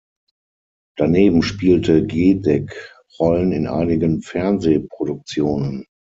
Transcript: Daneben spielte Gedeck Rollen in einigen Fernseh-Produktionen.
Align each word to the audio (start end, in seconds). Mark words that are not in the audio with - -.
Daneben 0.97 1.43
spielte 1.43 2.07
Gedeck 2.07 2.97
Rollen 3.19 3.51
in 3.51 3.67
einigen 3.67 4.23
Fernseh-Produktionen. 4.23 5.85